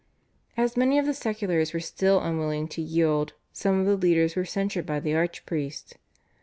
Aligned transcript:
As 0.57 0.75
many 0.75 0.97
of 0.97 1.05
the 1.05 1.13
seculars 1.13 1.73
were 1.75 1.79
still 1.79 2.21
unwilling 2.21 2.67
to 2.69 2.81
yield 2.81 3.33
some 3.53 3.79
of 3.79 3.85
the 3.85 3.95
leaders 3.95 4.35
were 4.35 4.45
censured 4.45 4.87
by 4.87 4.99
the 4.99 5.13
archpriest. 5.13 5.95